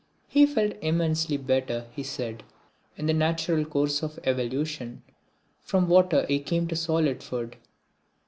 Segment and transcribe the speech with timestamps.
[0.27, 2.41] He felt immensely better, he said.
[2.97, 5.03] In the natural course of evolution
[5.61, 7.55] from water he came to solid food.